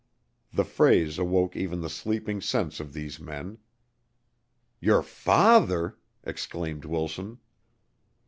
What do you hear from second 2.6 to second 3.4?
of these